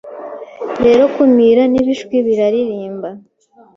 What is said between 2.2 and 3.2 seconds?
biraririmba